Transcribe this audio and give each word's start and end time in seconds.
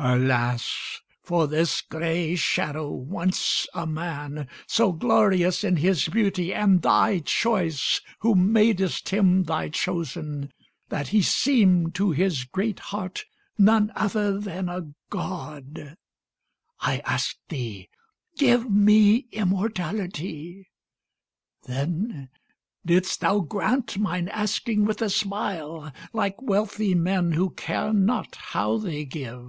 Alas! 0.00 1.00
for 1.24 1.48
this 1.48 1.80
gray 1.80 2.36
shadow, 2.36 2.88
once 2.88 3.66
a 3.74 3.84
man 3.84 4.46
So 4.68 4.92
glorious 4.92 5.64
in 5.64 5.78
his 5.78 6.06
beauty 6.06 6.54
and 6.54 6.80
thy 6.82 7.18
choice, 7.18 8.00
Who 8.20 8.36
madest 8.36 9.08
him 9.08 9.42
thy 9.42 9.70
chosen, 9.70 10.52
that 10.88 11.08
he 11.08 11.20
seem'd 11.20 11.96
To 11.96 12.12
his 12.12 12.44
great 12.44 12.78
heart 12.78 13.24
none 13.58 13.90
other 13.96 14.38
than 14.38 14.68
a 14.68 14.92
God! 15.10 15.96
I 16.78 16.98
ask'd 17.04 17.40
thee, 17.48 17.88
'Give 18.36 18.70
me 18.70 19.26
immortality.' 19.32 20.68
Then 21.64 22.28
didst 22.86 23.20
thou 23.20 23.40
grant 23.40 23.98
mine 23.98 24.28
asking 24.28 24.86
with 24.86 25.02
a 25.02 25.10
smile, 25.10 25.92
Like 26.14 26.40
wealthy 26.40 26.94
men 26.94 27.32
who 27.32 27.50
care 27.50 27.92
not 27.92 28.36
how 28.36 28.78
they 28.78 29.04
give. 29.04 29.44